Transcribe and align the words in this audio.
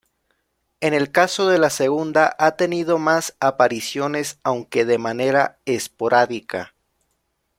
En 0.79 0.95
el 0.95 1.11
caso 1.11 1.47
de 1.47 1.59
la 1.59 1.69
segunda 1.69 2.35
ha 2.39 2.53
tenido 2.55 2.97
más 2.97 3.35
apariciones, 3.39 4.39
aunque 4.41 4.83
de 4.83 4.97
manera 4.97 5.59
esporádica. 5.65 6.73